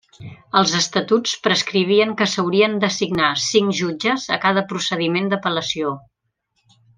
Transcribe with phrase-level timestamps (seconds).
[0.59, 5.93] Els estatuts prescrivien que s'haurien d'assignar cinc jutges a cada procediment d'apel·lació.